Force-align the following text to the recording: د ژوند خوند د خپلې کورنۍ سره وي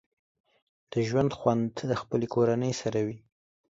د 0.91 0.93
ژوند 1.07 1.31
خوند 1.37 1.73
د 1.89 1.91
خپلې 2.01 2.27
کورنۍ 2.33 2.71
سره 2.81 2.99
وي 3.05 3.17